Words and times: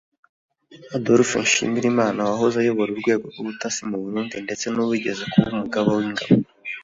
Adolphe 0.95 1.35
Nshimirimana 1.45 2.19
wahoze 2.29 2.55
ayobora 2.59 2.89
urwego 2.93 3.23
rw’ubutasi 3.31 3.81
mu 3.89 3.97
Burundi 4.03 4.35
ndetse 4.45 4.65
n’uwigeze 4.69 5.23
kuba 5.31 5.47
Umugaba 5.55 5.89
w’Ingabo 5.97 6.35